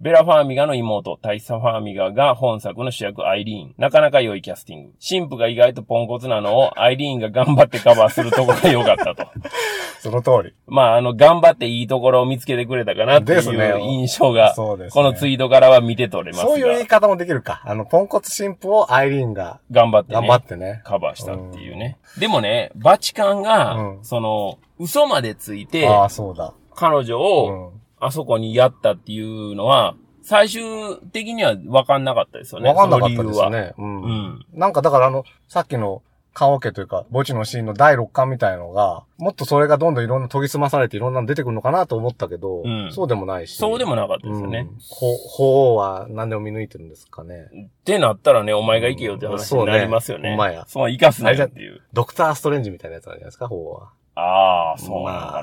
[0.02, 3.74] ベラ・ファーミガの妹、タイサ・ファーミガが本作の主役アイリーン。
[3.78, 4.92] なかなか良いキャスティング。
[5.08, 9.30] 神父が意外とポンコツなのをアイリーンが頑張ってカバーするところが良かったと。
[10.02, 10.54] その通り。
[10.66, 16.50] まあ、あの、頑張っていいところを見つけてくれたかなっていう印象が、ねこのツイートからは見て取れますが。
[16.50, 17.62] そういう言い方もできるか。
[17.64, 20.14] あの、ポンコツ神父をアイリーンが頑張ってね。
[20.16, 20.80] 頑張ってね。
[20.82, 21.98] カバーしたっていうね。
[22.18, 26.54] でもね、バチカンが、うんその、嘘までついて、ああ、そうだ。
[26.74, 27.81] 彼女うを、ん。
[28.02, 30.62] あそこにやったっていうのは、最終
[31.12, 32.68] 的には分かんなかったですよね。
[32.68, 33.22] わかんなかった。
[33.22, 33.74] ですね。
[33.78, 33.82] う。
[33.82, 34.46] うんん。
[34.52, 36.02] なんかだからあの、さっきの
[36.34, 43.56] 棺桶というか、墓地のシーンの第6巻みたいのが、もっとそれがどんどんいろんな研ぎ澄まされていろんなの出てくるのかなと思ったけど、うんそうでもないし。
[43.56, 44.68] そうでもなかったですよね。
[44.70, 47.48] うんほ、法は何でも見抜いてるんですかね。
[47.54, 50.22] ってなったらね、お前が行けよって話になりますよね。
[50.22, 51.82] そうねほんまやそう、生かすなよっていう。
[51.92, 53.90] ドクターストレンジみたいなやつなんじゃないですか、法は。
[54.14, 55.42] ああ、そうなのか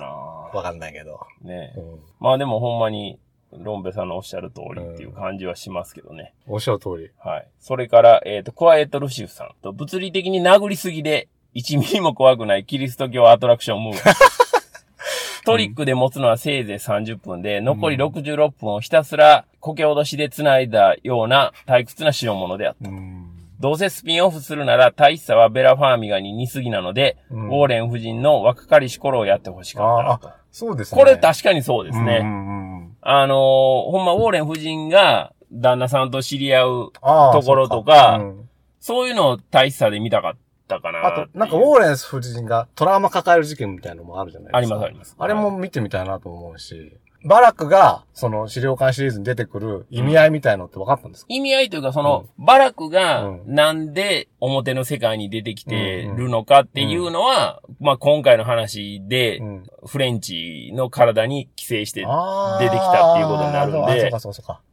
[0.54, 1.20] わかんないけど。
[1.44, 1.52] な。
[1.52, 2.00] ねうん。
[2.20, 3.20] まあでもほんまに、
[3.52, 6.34] ロンベさんのおっしゃる通りっていう感じはしますけどね。
[6.48, 7.10] おっしゃる通り。
[7.18, 7.48] はい。
[7.60, 14.00] それから、えっ、と、クワイエット・ルシフさんと、物理的に殴りすぎで、1ミリも怖くないキリスト教アトラクションムーブ。
[15.46, 22.90] トリックで持つのはせいぜい30分で、残り66分をひたすら苔脅しで繋いだような退屈な代物であった。
[22.90, 23.30] うん。
[23.60, 30.39] どうせスピンオフするなら、大差はベラ・ファーミガに似すぎなので、うんウォーレン夫人の若かりし頃をやってほしかった。
[30.52, 31.00] そうですね。
[31.02, 32.20] これ確かにそうですね。
[32.22, 44.76] うんうんうんあのーほんま、ウォーレン夫人が旦那さんと知り合うところとかそううんそういうのを大差で見たかったかなあと、なんか、ウォーレンス夫人がトラウマ抱える事件みたいなのもあるじゃないですか。
[44.76, 53.44] ありますありますあれも見てみたいなと思うし、バラックが、その資料館シリーズに出てくる意味合いみたいのって分かったんですか、意味合いというか、その、バラクがうん。
[53.48, 64.12] なんで表の世界に出てきてるのかっていうのは、まあ今回の話でう、ん、フレンチの体に寄生して、出てきたっていうことになるんで。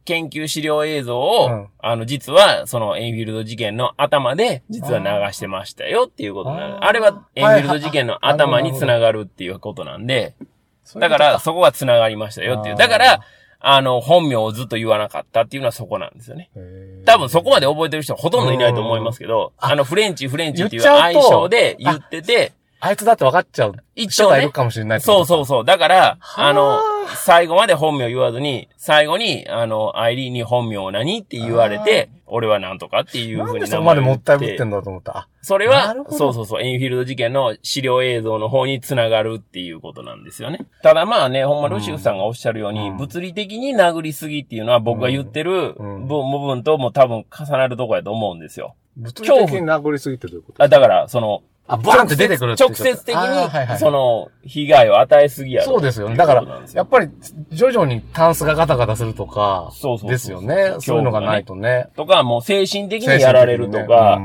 [0.05, 1.67] 研究資料映像を、うん。
[1.79, 10.35] あの、実は、その、エンフィールド事件の頭で、実は流してましたよっていうことなのあれは、エンフィールド事件の頭につながるっていうことなんで、
[10.95, 12.75] だから、そこがつながりましたよっていう。
[12.75, 13.21] だから、
[13.59, 16.49] あの、本名をずっと言わなかったっていうのはそこなんですよね。
[17.05, 25.65] 多分そこまで覚えてる人はほとんどいないと思いますけど、うんあの、フレンチ、フレンチっていう愛称で言ってて、あいつだって分かっちゃう一応ねいる、かもしれないそうそうそう。
[25.65, 26.47] だから、はあ。
[26.47, 26.79] あの、
[27.15, 35.17] 最後まで本名言わずに、最後に、あの、アイリーンに本名何って言われて、俺はなんとかっていうふうにでそこまでもったいぶってんだと思った？
[35.17, 40.67] あ、それはそうそうそう、エンフィールド事件の資料映像の方につながるっていうことなんですよね。
[40.83, 42.97] ただまあね、ほんまルシウスさんがおっしゃるように、うん。
[42.97, 48.75] 物理的に殴りすぎっていうのは僕が言ってる部分とも多分重なるとこやと思うんですよ。
[48.97, 50.61] 物理的に殴りすぎてどういうこと？
[50.61, 55.73] あだから、その、あ、バーンって出てくる直接的に、その、被害を与えすぎやろ。
[55.73, 56.09] そうですよ。
[56.09, 56.15] ね。
[56.15, 57.09] だからやっぱり、
[57.51, 60.75] 徐々にタンスがガタガタするとか、そうそうですよね。
[60.79, 61.89] そういうのがないとね。
[61.95, 64.19] とか、もう精神的にやられるとか、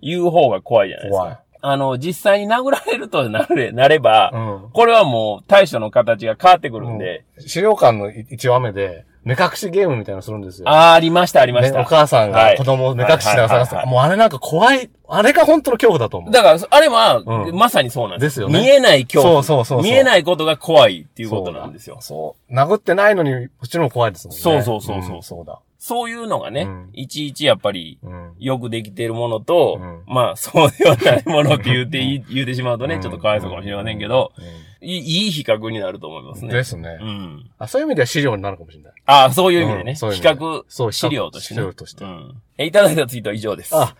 [0.00, 1.32] いう方が怖いじゃないです怖い。
[1.32, 1.40] か。
[1.60, 4.70] あの、実際に殴られるとなれ、 なれば、うん。
[4.72, 10.68] これはもう対処の形が変わってくるんで、資料館の一話目で、目隠しゲームみたいなのするんですよ。
[10.68, 11.78] ああ、ありました、ありました。
[11.78, 14.88] ねお母さんはいが子供を目隠ししながら探すもうあれなんか怖い。
[15.08, 16.30] あれが本当の恐怖だと思う。
[16.30, 18.38] だから、あれは、うんまさにそうなんです。
[18.40, 19.42] ですよね見えない恐怖。
[19.42, 21.98] そうそうそう見えないことが怖いっていうことなんですよ。
[22.00, 22.54] そう。
[22.54, 24.40] 殴ってないのに、こっちの方が怖いですもんね。
[24.40, 25.58] そうそうそうそうんそうだ。
[25.78, 28.34] そういうのがね、うんいちいちやっぱり、うん。
[28.38, 34.40] よくできているものと、うんまあ、そうではないものって言って、 言うてしまうとね、うんちょっとかわいそうかもしれませんけど、う
[34.84, 36.48] いいいい比較になると思いますん。
[36.48, 36.54] ね。
[36.54, 37.04] ですねう。
[37.04, 37.50] ん。
[37.58, 38.92] あそういう意味では資料になるかもしれない。
[39.06, 39.90] ああ、そういう意味でね。
[39.90, 41.60] うんそういう意比較そう資料としてね。
[41.60, 42.42] 資料としてうん。
[42.58, 43.74] え、いただいたツイートは以上です。
[43.76, 43.94] あ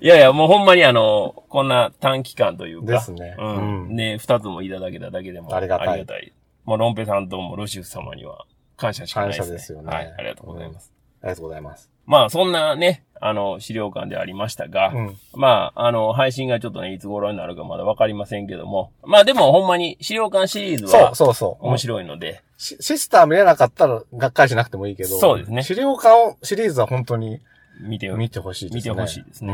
[0.00, 2.92] いや いやいや、もうほんまにあの、こんな短期間というか。
[2.92, 3.86] ですねうん。
[3.88, 6.32] うんね、二つもいただけただけでもありがたい
[6.64, 8.44] もうロンペさんともルシウス様には
[8.82, 9.46] 感謝しかないですね。
[9.46, 10.92] 感謝ですよねはい、ありがとうございます。
[11.22, 11.88] ありがとうございます。
[12.04, 15.16] まあ、そんなね、あの、資料館でありましたが、うん。
[15.34, 21.66] まあ、あの、配信がちょっとね、いつ頃になるかまだわかりませんけども、まあでもほんまに資料館シリーズそうはそうそう。
[21.66, 25.16] 面白いので、シシスター見れなかったら、がっかりしなくてもいいけど。
[25.16, 27.40] そうですね資料館をシリーズは本当に
[27.80, 28.90] 見て見てほしいですね。
[28.90, 29.52] 見てほしいですね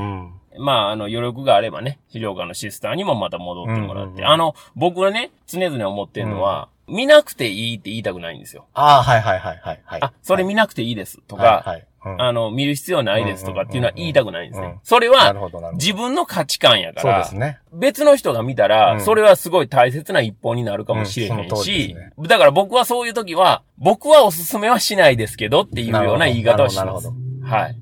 [0.57, 0.65] うん。
[0.65, 8.67] まあ、あの、余力があればね、資料館のシスターにもまた戻ってもらって、うんうんうんあの、僕はね、常々思ってるのは、見なくていいって言いたくないんですよ。
[8.75, 9.81] ああ、はいはいはいはい。
[9.85, 14.81] はい、あ、それ見なくていいですとか、はいはいうんあの、見る必要ないですとかっていうのは言いたくないんですねうんうんうん。
[14.85, 15.35] それは。
[15.75, 17.59] 自分の価値観やからそうです、ね。
[17.73, 27.13] 別の人が見たうら、んそれはすごい大切な一本になるかもしれへうんしです、だから僕はそういう時は、僕はおすすめはしないですけどっていうような言い方をしますなるほど。
[27.45, 27.77] はい。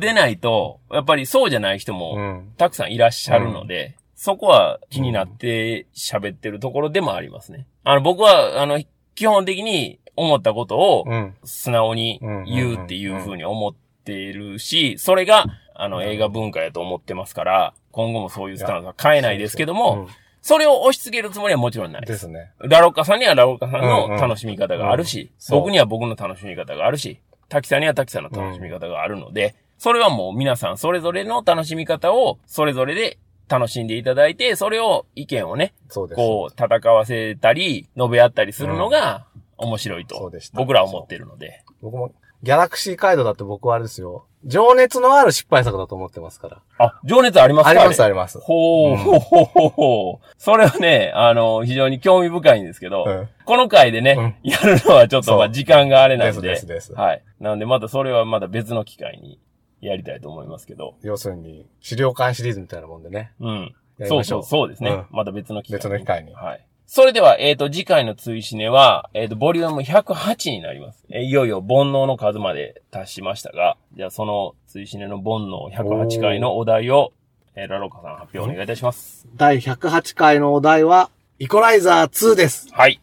[0.00, 2.52] でないと、やっぱりそうじゃない人も、うん。
[2.56, 7.66] たくさんいらっしゃるので、そこは気になって喋ってるところでもありますね。
[7.84, 8.82] あの、僕は、あの、
[9.14, 11.34] 基本的に思ったことをうん。
[11.44, 20.08] 素直に言うっていうふうに思っているし、それが、あの、映画文化やと思ってますから、今後もそういうスタンスは変えないですけども、
[20.42, 22.06] それを押し付けるつもりはもちろんないうん。
[22.06, 22.52] ですね。
[22.58, 33.16] ラロッカさんにはラロッカさんうんうんの楽しみ方があるし、僕には僕の楽しみ方があるし、滝さんには滝さんの楽しみ方があるので、それはもう皆さんそれぞれの楽しみ方をそれぞれで
[33.48, 36.16] 楽しんでいただいて、それを意見をね、そうです。
[36.16, 39.24] こう戦わせたり、述べ合ったりするのが
[39.56, 41.64] 面白いと僕らは思ってるので。
[41.80, 42.12] 僕も、
[42.42, 44.26] ギャラクシー街道だって僕はあれですよ。
[44.44, 46.58] 情熱のある失敗作だと思ってますから。
[46.78, 47.70] あ、情熱ありますか？
[47.70, 48.38] あります、ねあります。
[48.38, 50.26] ほう、うんほうほうほうほう。
[50.36, 57.22] それはね、あの、非常に興味深いんですけど、うんこの回でね、やるのはちょっとまあ時間があれなんで、ですですですはい。
[57.40, 59.40] なのでまたそれはまた別の機会に
[59.80, 63.32] やりたいと思いますけど、要するに、資料館シリーズみたいなもんでね。
[63.40, 63.74] うん。
[64.00, 64.42] そうそう、やりましょう。
[64.42, 64.90] そうですね。
[64.90, 65.78] うんまた別の機会に。
[65.78, 66.66] 別の機会にはい。
[66.92, 71.04] それでは、えっ、と、次回の追試ねは、えっ、と、ボリューム108になります。
[71.08, 77.12] えーいよいよ煩悩の数まで達しましたが、じゃあその追試ねの煩悩108回のお題を、
[77.54, 79.28] えーラロカさん発表お願いいたします。
[79.36, 82.66] 第108回のお題は、イコライザー2です。
[82.72, 83.00] はい。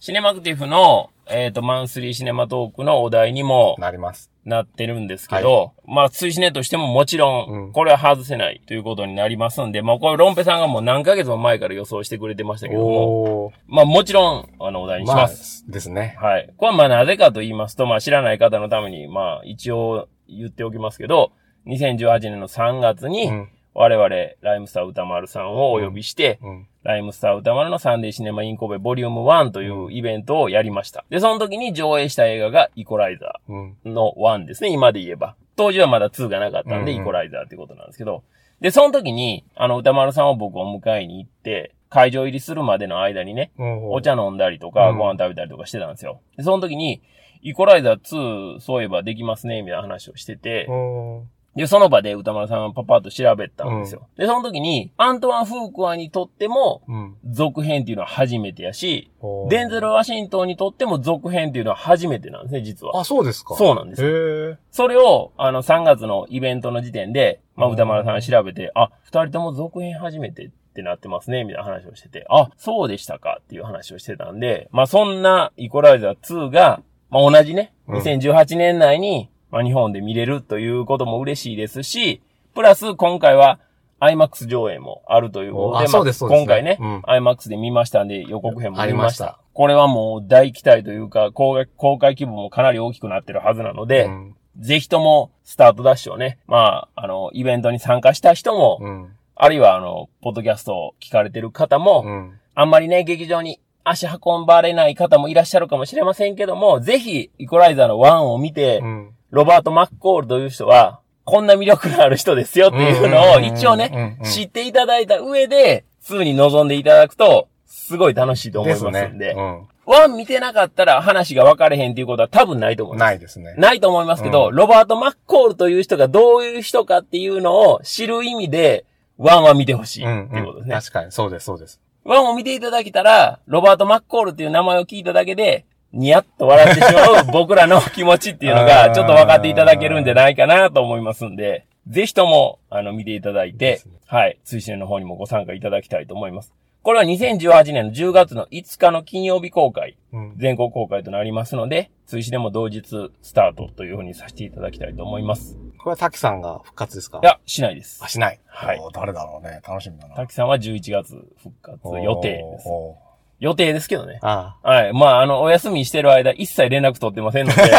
[0.00, 4.30] シネマクティフの、えっ、と、マンスリーシネマトークのお題にもなります。
[4.48, 13.52] なってるんですけど、まあ、追試ねとしてももちろ、うんんこれは外せないということになりますんで、まあ、これロンペさんがもう何ヶ月も前から予想してくれてましたけども。
[13.66, 16.16] まあ、もちろん、あの、お題にしまあます。、ですね。
[16.20, 16.52] はい。
[16.56, 21.32] これはまあなぜかと言いますと、まあ知らない方のために、まあ一応言っておきますけど、
[21.66, 23.48] 2018年の3月に、うん。
[23.80, 24.08] 我々、
[24.40, 26.66] ライムスター歌丸さんをお呼びして、うん。
[26.82, 31.04] ライムスター歌丸のサンデーシネマインコベボリューム1というイベントをやりました。
[31.10, 33.76] で、その時に上映した映画がイコライザうん。
[33.86, 35.36] ーの1ですね、今で言えば。
[35.54, 38.24] 当時はまだ2がなかったんで、うんうんイコライザーってことなんですけど。
[38.60, 46.20] で、その時に、あの歌丸さんを僕を迎えに行って、会場入りするまでの間にね、うんお茶飲んだりとか、うんご飯食べたりとかしてたんですよ。
[46.36, 47.00] で、その時に、
[47.42, 51.28] イコライザー2、そういえばできますね、みたいな話をしてて、うん。
[51.58, 54.08] で、その場で歌丸さんがパパッと調べたんですよ。
[54.16, 57.16] で、その時に、アントワン・フークアにとっても、うん。
[57.28, 63.00] 続編っていうのは初めてやし、おーデンゼル・ワシントンにとっても続編っていうのは初めてなんですね、実は。
[63.00, 63.56] あ、そうですか。
[63.56, 64.08] そうなんですよ。
[64.08, 64.58] へえ。
[64.70, 82.20] それを、あの、3月のイベントの時点で、まあ、うん歌丸さんが調べて、あ、二人とも続編初めてってなってますね、みたいな話をしてて、あ、そうでしたかっていう話をしてたんで、まあ、そんなイコライザー2が、まあ、同じね、うん2018年内に、まあ、日本で見れるということも嬉しいですし、
[82.54, 83.58] プラス今回は、
[84.00, 88.82] IMAX 上映もあるということで、あそうですそうですね今回ね、うん IMAX で見ましたんで予告編も見ました。
[88.82, 94.36] ありましたこれはもう大期待というか、公開公開規模もかなり大きくなってるはずなので、うん。
[94.58, 99.08] ぜひとも、スタートダッシュをね、まあ、あの、イベントに参加した人も、うん。
[99.34, 102.38] あるいは、あの、ポッドキャストを聞かれてる方も、うん。
[102.54, 109.10] あんまりね、劇場に足運ばれない方もいらっしゃるかもしれませんけども、ぜひ、イコライザーの1を見て、うん。
[109.30, 119.36] ロバート・マッコールという人は、こんな魅力のある人ですよっていうのを、一応ね、うんうん知っていただいた上で、2に臨んでいただくと、すごい楽しいと思いますんで、ですね。
[119.36, 119.68] うん。
[119.88, 123.08] 1見てなかったら話が分かれへんっていうことは多分ないと思います。
[123.08, 123.54] ないですね。
[123.56, 128.84] ないと思いますけど、うんロバート・マッコールという人がどういう人かっていうのを知る意味で、
[129.18, 130.26] ワンは見てほしいうん。
[130.26, 130.74] っていうことですね。
[130.76, 131.80] 確かに、そうです、そうです。
[132.04, 146.52] ワンを見ていただけたら、ロバート・マッコールっていう名前を聞いただけで、ニヤッと笑ってしまう僕らの気持ちっていうのあが、ーちょっと分かっていただけるんじゃないかなと思いますんで、ぜひとも、あの、見ていただいてはい、追試の方にもご参加いただきたいと思います。
[146.82, 150.34] これは2018年の10月の5日の金曜日公開、うん。
[150.38, 155.58] 全国公開となりますので、追試でも同日スタートというふうにさせていただきたいと思います。
[155.78, 157.20] これは滝さんが復活ですか？
[157.22, 158.08] いや、しないですあ、。
[158.08, 158.40] しない。
[158.46, 159.60] はい誰だろうね。
[159.66, 160.14] 楽しみだな。
[160.16, 162.68] 滝さんは11月復活予定です。
[162.68, 163.07] おー
[163.40, 164.18] 予定ですけどね。
[164.22, 164.92] あはい。
[164.92, 167.62] まあ、あの、お休みしてる間、一切連絡取ってませんので、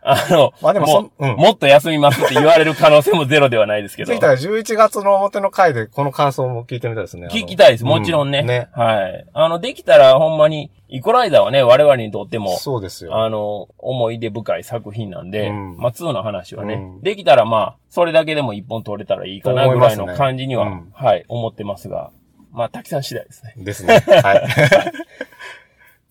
[0.00, 4.06] あの、まあでもそもうんもっと休みますって言われる可能性もゼロではないですけあ。
[4.06, 4.12] ど。
[4.12, 7.26] ついたら11月の表の回でこの感想も聞いてみたいですね。
[7.30, 7.84] あの聞きたいです。
[7.84, 8.40] もちろんね。
[8.40, 8.68] うね。
[8.72, 9.26] はい。
[9.34, 13.22] あの、できたらほんまに、イコライザーはね、我々にとっても、そうですよ。
[13.22, 22.10] あの、思い出深い作品なんで、うんまあ、2の話はね、うんできたらまあ、それだけでも一本取れたらいいかなぐらいの感じには、と思いますはい、思ってますが、
[22.58, 23.54] まあ、滝さん次第ですね。
[23.56, 24.00] ですね。
[24.00, 24.48] はい。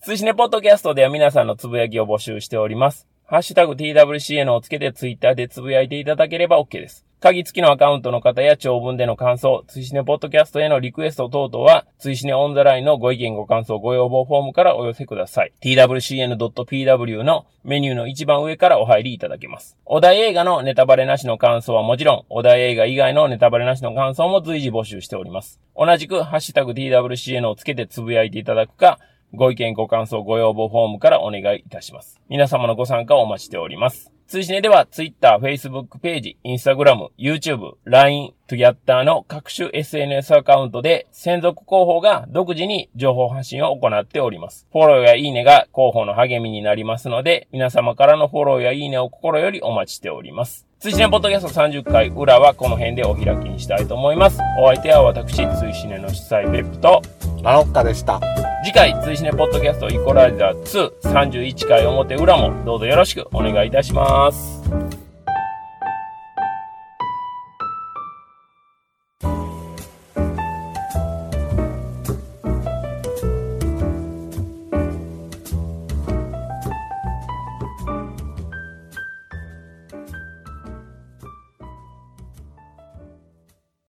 [0.00, 3.06] 通信ねポッドキャストでは皆さんのつぶやきを募集しております。
[3.30, 7.04] ハッシュタグ TWCN をつけてツイッターでつぶやいていただければ OK です。
[7.20, 15.52] 鍵付きのアカウントの方や長文での感想、追試ねポッドキャストへのリクエスト等々は、追試ねオンザラインのご意見ご感想ご要望フォームからお寄せください。
[15.60, 19.76] twcn.pw のメニューの一番上からお入りいただけます。
[19.84, 25.60] お題映画のネタバレなしの感想はもちろん、お題映画以外のネタバレなしの感想も随時募集しております。
[25.76, 28.98] 同じく、ハッシュタグ TWCN をつけてつぶやいていただくか、
[29.34, 32.20] ご意見、ご感想、ご要望フォームからお願いいたします。
[32.28, 34.12] 皆様のご参加をお待ちしております。
[34.28, 44.66] 通信では Twitter、Facebook ページ、Instagram、YouTube、LINE、Twitter の各種 SNS アカウントで専属広報が独自に情報発信を行っております。
[44.70, 50.67] フォローやいいねが広報の励みになりますので、皆様からのフォローやいいねを心よりお待ちしております。
[50.80, 54.38] 追試ねポッドキャスト30回裏はこの辺でお開きにしたいと思います。
[54.60, 57.02] お相手は私、追試ねの主催別府と、
[57.42, 58.20] ラロッカでした。
[58.64, 64.97] 次回、追試ねポッドキャストイコライザー2 31回表裏もどうぞよろしくお願いいたします。